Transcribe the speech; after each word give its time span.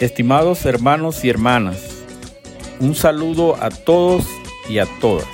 Estimados 0.00 0.66
hermanos 0.66 1.24
y 1.24 1.30
hermanas, 1.30 1.78
un 2.80 2.94
saludo 2.94 3.56
a 3.62 3.70
todos 3.70 4.26
y 4.68 4.78
a 4.78 4.86
todas. 5.00 5.26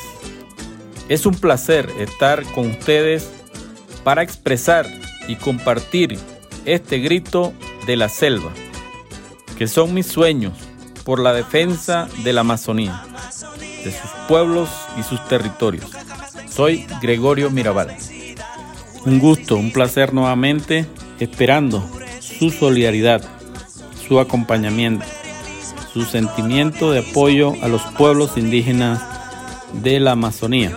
Es 1.08 1.26
un 1.26 1.34
placer 1.34 1.90
estar 1.98 2.44
con 2.52 2.70
ustedes 2.70 3.30
para 4.04 4.22
expresar 4.22 4.86
y 5.26 5.36
compartir 5.36 6.18
este 6.66 6.98
grito 6.98 7.52
de 7.86 7.96
la 7.96 8.08
selva, 8.08 8.52
que 9.58 9.66
son 9.66 9.94
mis 9.94 10.06
sueños 10.06 10.52
por 11.04 11.18
la 11.18 11.32
defensa 11.32 12.08
de 12.22 12.32
la 12.32 12.42
Amazonía, 12.42 13.02
de 13.84 13.92
sus 13.92 14.10
pueblos 14.28 14.68
y 14.98 15.02
sus 15.02 15.26
territorios. 15.28 15.90
Soy 16.48 16.86
Gregorio 17.00 17.50
Mirabal. 17.50 17.96
Un 19.06 19.18
gusto, 19.18 19.56
un 19.56 19.72
placer 19.72 20.12
nuevamente, 20.12 20.86
esperando 21.18 21.88
su 22.20 22.50
solidaridad, 22.50 23.22
su 24.06 24.20
acompañamiento, 24.20 25.06
su 25.92 26.04
sentimiento 26.04 26.92
de 26.92 27.00
apoyo 27.00 27.54
a 27.62 27.68
los 27.68 27.82
pueblos 27.96 28.36
indígenas 28.36 29.00
de 29.72 30.00
la 30.00 30.12
Amazonía. 30.12 30.76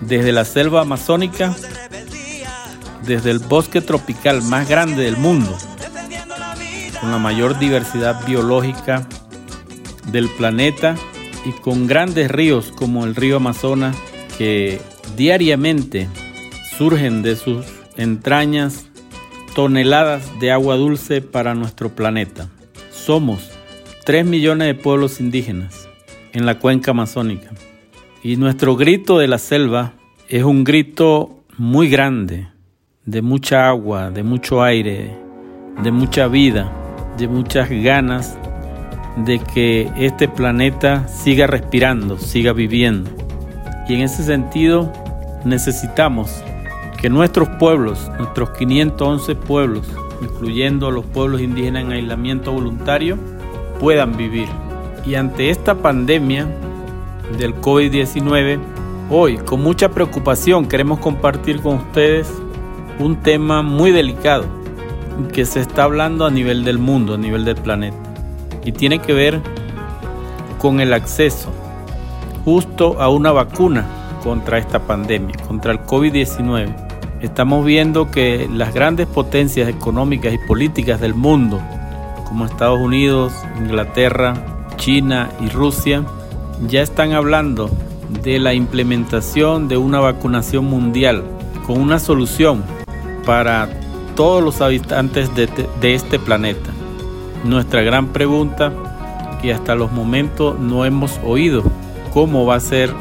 Desde 0.00 0.32
la 0.32 0.44
selva 0.44 0.82
amazónica, 0.82 1.54
desde 3.04 3.30
el 3.30 3.40
bosque 3.40 3.80
tropical 3.80 4.42
más 4.42 4.68
grande 4.68 5.02
del 5.02 5.16
mundo, 5.16 5.56
con 7.00 7.10
la 7.10 7.18
mayor 7.18 7.58
diversidad 7.58 8.24
biológica 8.26 9.06
del 10.12 10.28
planeta 10.30 10.94
y 11.48 11.52
con 11.52 11.86
grandes 11.86 12.30
ríos 12.30 12.70
como 12.72 13.04
el 13.04 13.14
río 13.14 13.36
Amazonas 13.36 13.96
que 14.36 14.80
diariamente 15.16 16.08
surgen 16.76 17.22
de 17.22 17.36
sus 17.36 17.64
entrañas 17.96 18.86
toneladas 19.54 20.38
de 20.40 20.52
agua 20.52 20.76
dulce 20.76 21.22
para 21.22 21.54
nuestro 21.54 21.88
planeta. 21.88 22.48
Somos 22.90 23.50
3 24.04 24.26
millones 24.26 24.68
de 24.68 24.74
pueblos 24.74 25.20
indígenas 25.20 25.88
en 26.32 26.44
la 26.44 26.58
cuenca 26.58 26.90
amazónica 26.90 27.50
y 28.22 28.36
nuestro 28.36 28.76
grito 28.76 29.18
de 29.18 29.28
la 29.28 29.38
selva 29.38 29.94
es 30.28 30.44
un 30.44 30.64
grito 30.64 31.42
muy 31.56 31.88
grande, 31.88 32.48
de 33.06 33.22
mucha 33.22 33.68
agua, 33.68 34.10
de 34.10 34.22
mucho 34.22 34.62
aire, 34.62 35.16
de 35.82 35.90
mucha 35.90 36.28
vida 36.28 36.70
de 37.18 37.26
muchas 37.26 37.68
ganas 37.68 38.38
de 39.24 39.40
que 39.40 39.90
este 39.96 40.28
planeta 40.28 41.06
siga 41.08 41.46
respirando, 41.46 42.18
siga 42.18 42.52
viviendo. 42.52 43.10
Y 43.88 43.94
en 43.94 44.02
ese 44.02 44.22
sentido 44.22 44.92
necesitamos 45.44 46.42
que 47.00 47.08
nuestros 47.08 47.48
pueblos, 47.58 48.10
nuestros 48.18 48.50
511 48.50 49.34
pueblos, 49.34 49.88
incluyendo 50.20 50.90
los 50.90 51.04
pueblos 51.06 51.40
indígenas 51.40 51.84
en 51.84 51.92
aislamiento 51.92 52.52
voluntario, 52.52 53.16
puedan 53.80 54.16
vivir. 54.16 54.48
Y 55.06 55.14
ante 55.14 55.50
esta 55.50 55.76
pandemia 55.76 56.46
del 57.38 57.54
COVID-19, 57.54 58.58
hoy 59.10 59.38
con 59.38 59.62
mucha 59.62 59.88
preocupación 59.88 60.66
queremos 60.66 60.98
compartir 60.98 61.60
con 61.60 61.76
ustedes 61.76 62.28
un 62.98 63.16
tema 63.16 63.62
muy 63.62 63.92
delicado 63.92 64.44
que 65.32 65.44
se 65.44 65.60
está 65.60 65.84
hablando 65.84 66.26
a 66.26 66.30
nivel 66.30 66.64
del 66.64 66.78
mundo, 66.78 67.14
a 67.14 67.18
nivel 67.18 67.44
del 67.44 67.56
planeta. 67.56 68.07
Y 68.64 68.72
tiene 68.72 68.98
que 69.00 69.12
ver 69.12 69.40
con 70.58 70.80
el 70.80 70.92
acceso 70.92 71.50
justo 72.44 73.00
a 73.00 73.08
una 73.08 73.32
vacuna 73.32 73.86
contra 74.22 74.58
esta 74.58 74.80
pandemia, 74.80 75.36
contra 75.46 75.72
el 75.72 75.80
COVID-19. 75.80 76.74
Estamos 77.20 77.64
viendo 77.64 78.10
que 78.10 78.48
las 78.52 78.72
grandes 78.74 79.06
potencias 79.06 79.68
económicas 79.68 80.32
y 80.32 80.38
políticas 80.38 81.00
del 81.00 81.14
mundo, 81.14 81.60
como 82.26 82.44
Estados 82.44 82.80
Unidos, 82.80 83.32
Inglaterra, 83.58 84.34
China 84.76 85.30
y 85.40 85.48
Rusia, 85.48 86.04
ya 86.66 86.82
están 86.82 87.12
hablando 87.12 87.70
de 88.22 88.38
la 88.38 88.54
implementación 88.54 89.68
de 89.68 89.76
una 89.76 90.00
vacunación 90.00 90.64
mundial 90.64 91.24
con 91.66 91.80
una 91.80 91.98
solución 91.98 92.62
para 93.26 93.68
todos 94.16 94.42
los 94.42 94.60
habitantes 94.60 95.30
de, 95.34 95.94
este 95.94 96.18
planeta. 96.18 96.70
Nuestra 97.44 97.82
gran 97.82 98.08
pregunta 98.08 98.72
que 99.40 99.52
hasta 99.52 99.74
los 99.74 99.92
momentos 99.92 100.58
no 100.58 100.84
hemos 100.84 101.20
oído, 101.24 101.62
cómo 102.12 102.44
va 102.46 102.56
a 102.56 102.60
ser 102.60 102.92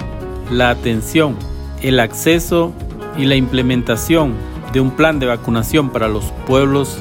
la 0.52 0.70
atención, 0.70 1.36
el 1.82 2.00
acceso 2.00 2.72
y 3.18 3.26
la 3.26 3.36
implementación 3.36 4.34
de 4.74 4.80
un 4.80 4.92
plan 4.92 5.20
de 5.20 5.26
vacunación 5.26 5.90
para 5.90 6.08
los 6.08 6.26
pueblos 6.46 7.00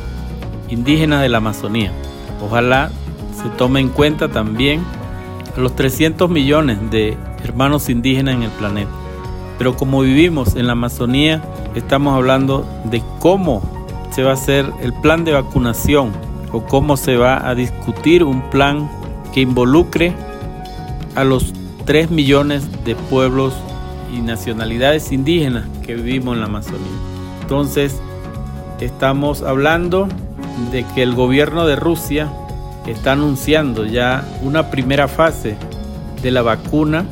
indígenas 0.69 1.21
de 1.21 1.29
la 1.29 1.39
Amazonía. 1.39 1.93
Ojalá 2.43 2.91
se 3.43 3.49
tome 3.51 3.81
en 3.81 3.91
cuenta 3.91 4.29
también 4.29 4.83
los 5.57 5.77
300 5.77 6.31
millones 6.31 6.79
de 6.91 7.17
hermanos 7.45 7.89
indígenas 7.89 8.35
en 8.35 8.45
el 8.45 8.51
planeta. 8.51 8.91
Pero 9.59 9.77
como 9.77 10.01
vivimos 10.01 10.57
en 10.57 10.67
la 10.67 10.73
Amazonía, 10.73 11.43
estamos 11.75 12.15
hablando 12.15 12.67
de 12.85 13.03
cómo 13.19 13.63
se 14.11 14.23
va 14.23 14.31
a 14.31 14.35
hacer 14.35 14.71
el 14.83 14.93
plan 14.95 15.25
de 15.25 15.33
vacunación 15.33 16.13
cómo 16.65 16.97
se 16.97 17.17
va 17.17 17.49
a 17.49 17.55
discutir 17.55 18.25
un 18.25 18.49
plan 18.51 18.89
que 19.35 19.41
involucre 19.41 20.15
a 21.15 21.25
los 21.25 21.53
3 21.85 22.11
millones 22.11 22.69
de 22.85 22.95
pueblos 22.95 23.55
y 24.15 24.21
nacionalidades 24.21 25.13
indígenas 25.13 25.67
que 25.85 25.95
vivimos 25.95 26.35
en 26.35 26.41
la 26.41 26.47
Amazonía. 26.47 26.87
Entonces, 27.43 28.01
estamos 28.81 29.43
hablando 29.43 30.09
de 30.73 30.85
que 30.95 31.03
el 31.03 31.15
gobierno 31.15 31.67
de 31.67 31.77
Rusia 31.77 32.33
está 32.87 33.13
anunciando 33.13 33.85
ya 33.85 34.27
una 34.43 34.71
primera 34.71 35.09
fase 35.09 35.57
de 36.23 36.31
la 36.31 36.43
vacuna 36.43 37.05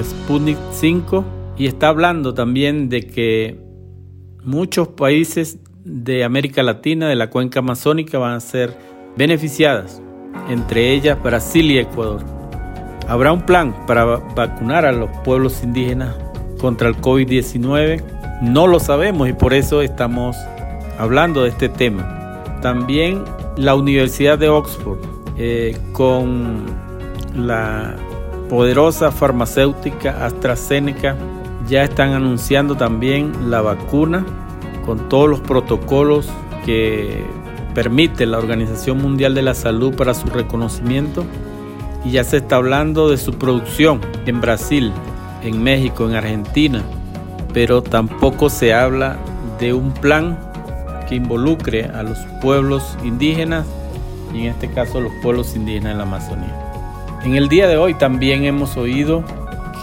Sputnik 0.00 0.58
5 0.72 1.24
y 1.58 1.66
está 1.66 1.88
hablando 1.88 2.34
también 2.34 2.88
de 2.88 3.06
que 3.06 3.60
muchos 4.44 4.88
países 4.88 5.58
de 5.84 6.24
América 6.24 6.62
Latina, 6.62 7.08
de 7.08 7.16
la 7.16 7.30
cuenca 7.30 7.60
amazónica, 7.60 8.18
van 8.18 8.34
a 8.34 8.40
ser 8.40 8.76
beneficiadas, 9.16 10.00
entre 10.48 10.92
ellas 10.92 11.22
Brasil 11.22 11.70
y 11.70 11.78
Ecuador. 11.78 12.24
Habrá 13.08 13.32
un 13.32 13.42
plan 13.42 13.74
para 13.86 14.04
vacunar 14.04 14.86
a 14.86 14.92
los 14.92 15.10
pueblos 15.24 15.62
indígenas 15.62 16.14
contra 16.60 16.88
el 16.88 16.96
COVID-19. 16.96 18.02
No 18.42 18.66
lo 18.66 18.78
sabemos 18.78 19.28
y 19.28 19.32
por 19.32 19.54
eso 19.54 19.82
estamos 19.82 20.36
hablando 20.98 21.42
de 21.42 21.48
este 21.50 21.68
tema. 21.68 22.42
También 22.62 23.24
la 23.56 23.74
Universidad 23.74 24.38
de 24.38 24.48
Oxford, 24.48 24.98
eh, 25.36 25.76
con 25.92 26.66
la 27.34 27.96
poderosa 28.48 29.10
farmacéutica 29.10 30.24
AstraZeneca, 30.24 31.16
ya 31.66 31.84
están 31.84 32.10
anunciando 32.12 32.76
también 32.76 33.50
la 33.50 33.62
vacuna 33.62 34.24
con 34.84 35.08
todos 35.08 35.28
los 35.28 35.40
protocolos 35.40 36.28
que 36.64 37.24
permite 37.74 38.26
la 38.26 38.38
Organización 38.38 39.00
Mundial 39.00 39.34
de 39.34 39.42
la 39.42 39.54
Salud 39.54 39.94
para 39.94 40.14
su 40.14 40.26
reconocimiento 40.26 41.24
y 42.04 42.10
ya 42.10 42.24
se 42.24 42.38
está 42.38 42.56
hablando 42.56 43.08
de 43.08 43.16
su 43.16 43.32
producción 43.34 44.00
en 44.26 44.40
Brasil, 44.40 44.92
en 45.42 45.62
México, 45.62 46.08
en 46.08 46.14
Argentina, 46.16 46.82
pero 47.52 47.82
tampoco 47.82 48.50
se 48.50 48.74
habla 48.74 49.18
de 49.58 49.72
un 49.72 49.92
plan 49.92 50.38
que 51.08 51.14
involucre 51.14 51.84
a 51.84 52.02
los 52.02 52.18
pueblos 52.40 52.96
indígenas 53.04 53.66
y 54.34 54.40
en 54.40 54.46
este 54.46 54.68
caso 54.70 55.00
los 55.00 55.12
pueblos 55.22 55.54
indígenas 55.54 55.92
de 55.92 55.98
la 55.98 56.04
Amazonía. 56.04 56.58
En 57.24 57.36
el 57.36 57.48
día 57.48 57.68
de 57.68 57.76
hoy 57.76 57.94
también 57.94 58.44
hemos 58.44 58.76
oído 58.76 59.22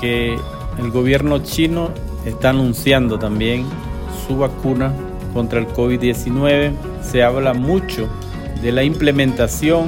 que 0.01 0.35
el 0.77 0.91
gobierno 0.91 1.39
chino 1.39 1.89
está 2.25 2.49
anunciando 2.49 3.17
también 3.17 3.65
su 4.29 4.37
vacuna 4.37 4.93
contra 5.33 5.59
el 5.59 5.67
COVID-19. 5.67 6.73
Se 7.01 7.23
habla 7.23 7.55
mucho 7.55 8.07
de 8.61 8.71
la 8.71 8.83
implementación 8.83 9.87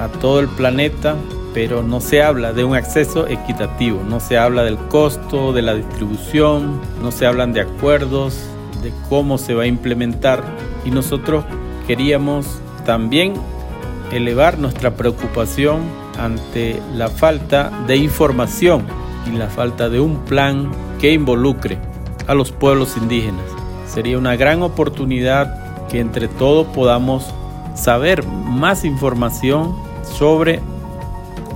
a 0.00 0.08
todo 0.08 0.40
el 0.40 0.48
planeta, 0.48 1.14
pero 1.54 1.82
no 1.82 2.00
se 2.00 2.20
habla 2.20 2.52
de 2.52 2.64
un 2.64 2.74
acceso 2.74 3.28
equitativo, 3.28 4.02
no 4.06 4.18
se 4.18 4.36
habla 4.38 4.64
del 4.64 4.76
costo, 4.76 5.52
de 5.52 5.62
la 5.62 5.74
distribución, 5.74 6.80
no 7.00 7.12
se 7.12 7.26
hablan 7.26 7.52
de 7.52 7.60
acuerdos, 7.60 8.36
de 8.82 8.92
cómo 9.08 9.38
se 9.38 9.54
va 9.54 9.62
a 9.62 9.66
implementar. 9.66 10.42
Y 10.84 10.90
nosotros 10.90 11.44
queríamos 11.86 12.60
también 12.84 13.34
elevar 14.10 14.58
nuestra 14.58 14.96
preocupación 14.96 15.82
ante 16.18 16.82
la 16.94 17.08
falta 17.08 17.70
de 17.86 17.96
información 17.96 18.84
y 19.26 19.36
la 19.36 19.46
falta 19.46 19.88
de 19.88 20.00
un 20.00 20.24
plan 20.24 20.72
que 21.00 21.12
involucre 21.12 21.78
a 22.26 22.34
los 22.34 22.50
pueblos 22.50 22.96
indígenas. 22.96 23.55
Sería 23.86 24.18
una 24.18 24.36
gran 24.36 24.62
oportunidad 24.62 25.86
que 25.88 26.00
entre 26.00 26.28
todos 26.28 26.66
podamos 26.68 27.32
saber 27.74 28.26
más 28.26 28.84
información 28.84 29.74
sobre 30.02 30.60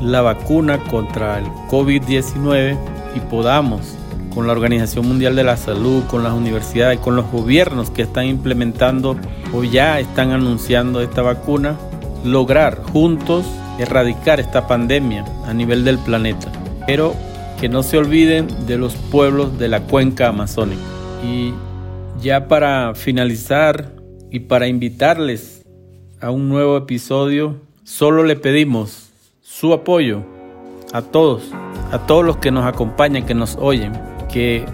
la 0.00 0.22
vacuna 0.22 0.78
contra 0.84 1.38
el 1.38 1.46
COVID-19 1.68 2.78
y 3.16 3.20
podamos, 3.20 3.96
con 4.34 4.46
la 4.46 4.52
Organización 4.52 5.08
Mundial 5.08 5.36
de 5.36 5.44
la 5.44 5.56
Salud, 5.56 6.04
con 6.04 6.22
las 6.22 6.32
universidades, 6.32 6.98
con 7.00 7.16
los 7.16 7.30
gobiernos 7.30 7.90
que 7.90 8.02
están 8.02 8.26
implementando 8.26 9.16
o 9.52 9.64
ya 9.64 9.98
están 9.98 10.30
anunciando 10.30 11.00
esta 11.00 11.22
vacuna, 11.22 11.76
lograr 12.24 12.82
juntos 12.92 13.44
erradicar 13.80 14.40
esta 14.40 14.66
pandemia 14.66 15.24
a 15.46 15.54
nivel 15.54 15.84
del 15.84 15.98
planeta. 15.98 16.52
Pero 16.86 17.14
que 17.58 17.68
no 17.68 17.82
se 17.82 17.98
olviden 17.98 18.48
de 18.66 18.78
los 18.78 18.94
pueblos 18.94 19.58
de 19.58 19.68
la 19.68 19.80
cuenca 19.80 20.28
amazónica. 20.28 20.82
Y 21.24 21.52
ya 22.20 22.48
para 22.48 22.94
finalizar 22.94 23.92
y 24.30 24.40
para 24.40 24.66
invitarles 24.66 25.64
a 26.20 26.30
un 26.30 26.48
nuevo 26.48 26.76
episodio, 26.76 27.56
solo 27.84 28.24
le 28.24 28.36
pedimos 28.36 29.10
su 29.40 29.72
apoyo 29.72 30.22
a 30.92 31.02
todos, 31.02 31.50
a 31.92 32.06
todos 32.06 32.24
los 32.24 32.36
que 32.38 32.50
nos 32.50 32.66
acompañan, 32.66 33.26
que 33.26 33.34
nos 33.34 33.56
oyen, 33.56 33.92
que 34.30 34.64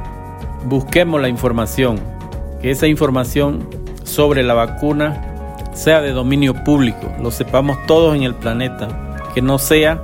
busquemos 0.65 1.21
la 1.21 1.29
información, 1.29 2.01
que 2.61 2.71
esa 2.71 2.87
información 2.87 3.69
sobre 4.05 4.43
la 4.43 4.55
vacuna 4.55 5.23
sea 5.75 6.01
de 6.01 6.13
dominio 6.13 6.65
público, 6.65 7.13
lo 7.23 7.31
sepamos 7.31 7.77
todos 7.87 8.17
en 8.17 8.23
el 8.23 8.35
planeta, 8.35 9.17
que 9.35 9.43
no 9.43 9.59
sea 9.59 10.03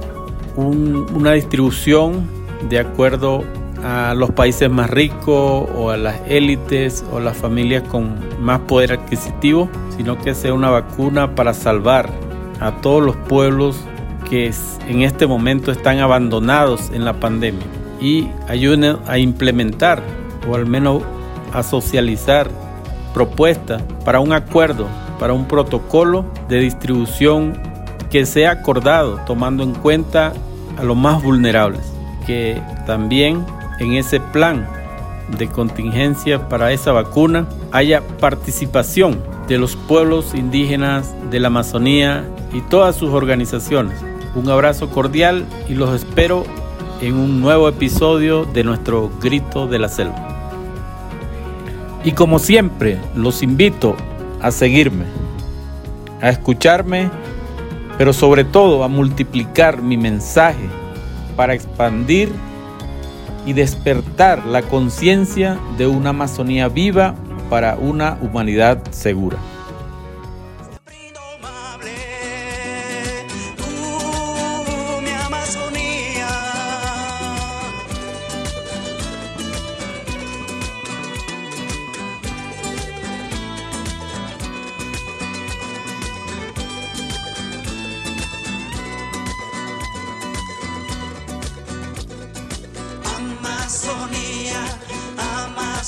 una 0.56 1.32
distribución 1.32 2.29
de 2.69 2.79
acuerdo 2.79 3.43
a 3.82 4.14
los 4.14 4.31
países 4.31 4.70
más 4.70 4.90
ricos 4.90 5.69
o 5.75 5.90
a 5.90 5.96
las 5.96 6.17
élites 6.29 7.05
o 7.12 7.20
las 7.20 7.37
familias 7.37 7.82
con 7.84 8.17
más 8.40 8.61
poder 8.61 8.93
adquisitivo, 8.93 9.69
sino 9.96 10.19
que 10.19 10.34
sea 10.34 10.55
una 10.55 10.70
vacuna 10.70 11.34
para 11.34 11.55
salvar 11.55 12.11
a 12.61 12.73
todos 12.81 13.02
los 13.02 13.17
pueblos 13.17 13.81
que 14.29 14.52
en 14.88 15.02
este 15.02 15.26
momento 15.26 15.73
están 15.73 15.99
abandonados 15.99 16.90
en 16.93 17.05
la 17.05 17.14
pandemia. 17.14 17.67
Y 18.00 18.29
ayuden 18.49 18.96
a 19.06 19.19
implementar 19.19 20.02
o 20.49 20.55
al 20.55 20.67
menos 20.67 21.02
a 21.52 21.62
socializar 21.62 22.49
propuestas 23.14 23.82
para 24.05 24.20
un 24.20 24.32
acuerdo, 24.32 24.88
para 25.20 25.32
un 25.32 25.46
protocolo 25.46 26.25
de 26.49 26.61
distribución 26.61 27.61
que 28.11 28.26
sea 28.26 28.50
acordado 28.50 29.20
tomando 29.26 29.62
en 29.62 29.75
cuenta 29.75 30.32
a 30.79 30.82
los 30.82 30.96
más 30.96 31.23
vulnerables, 31.23 31.82
que 32.26 32.61
también 32.87 33.44
en 33.82 33.94
ese 33.94 34.20
plan 34.20 34.67
de 35.38 35.49
contingencia 35.49 36.49
para 36.49 36.73
esa 36.73 36.93
vacuna 36.93 37.46
haya 37.70 38.02
participación 38.19 39.20
de 39.49 39.58
los 39.58 39.76
pueblos 39.76 40.34
indígenas 40.34 41.14
de 41.31 41.40
la 41.40 41.49
Amazonía 41.49 42.25
y 42.52 42.61
todas 42.62 42.96
sus 42.96 43.11
organizaciones. 43.11 43.99
Un 44.34 44.49
abrazo 44.49 44.90
cordial 44.90 45.46
y 45.69 45.75
los 45.75 45.94
espero 45.94 46.44
en 47.00 47.14
un 47.14 47.40
nuevo 47.40 47.69
episodio 47.69 48.44
de 48.44 48.64
nuestro 48.64 49.11
Grito 49.20 49.67
de 49.67 49.79
la 49.79 49.88
Selva. 49.88 50.29
Y 52.05 52.12
como 52.12 52.38
siempre, 52.38 52.99
los 53.14 53.43
invito 53.43 53.96
a 54.40 54.50
seguirme, 54.50 55.05
a 56.20 56.31
escucharme, 56.31 57.11
pero 57.99 58.12
sobre 58.12 58.44
todo 58.44 58.84
a 58.84 58.88
multiplicar 58.88 59.82
mi 59.82 59.96
mensaje 59.96 60.69
para 61.37 61.55
expandir 61.55 62.31
y 63.47 63.53
despertar 63.53 64.44
la 64.47 64.62
conciencia 64.62 65.59
de 65.79 65.87
una 65.87 66.11
Amazonía 66.11 66.69
viva 66.69 67.15
para 67.50 67.77
una 67.77 68.19
humanidad 68.23 68.83
segura. 68.91 69.39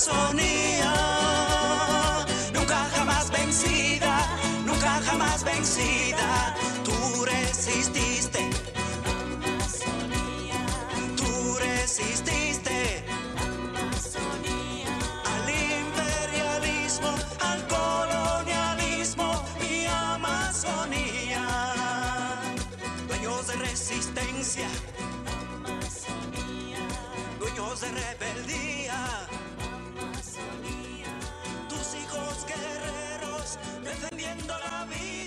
Amazonía, 0.07 0.93
nunca 2.53 2.85
jamás 2.95 3.31
vencida, 3.31 4.37
nunca 4.67 5.01
jamás 5.03 5.43
vencida, 5.43 6.55
tú 6.85 7.25
resististe. 7.25 8.51
Amazonía, 9.07 10.67
tú 11.17 11.57
resististe. 11.59 13.03
Amazonía, 13.81 14.93
al 15.25 15.49
imperialismo, 15.81 17.15
al 17.41 17.67
colonialismo, 17.67 19.43
mi 19.59 19.87
Amazonía, 19.87 21.47
dueños 23.09 23.47
de 23.47 23.55
resistencia 23.55 24.69
de 27.81 27.91
rebeldía. 27.91 28.34
Defendiendo 34.25 34.55
la 34.59 34.85
vida. 34.87 35.24